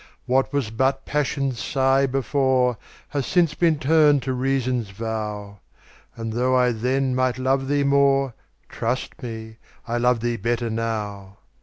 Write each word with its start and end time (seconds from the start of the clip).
What 0.25 0.51
was 0.51 0.71
but 0.71 1.05
Passion's 1.05 1.59
sigh 1.59 2.07
before, 2.07 2.75
Has 3.09 3.27
since 3.27 3.53
been 3.53 3.77
turned 3.77 4.23
to 4.23 4.33
Reason's 4.33 4.89
vow; 4.89 5.59
And, 6.15 6.33
though 6.33 6.55
I 6.55 6.71
then 6.71 7.13
might 7.13 7.37
love 7.37 7.67
thee 7.67 7.83
more, 7.83 8.33
Trust 8.67 9.21
me, 9.21 9.57
I 9.87 9.99
love 9.99 10.21
thee 10.21 10.37
better 10.37 10.71
now. 10.71 11.37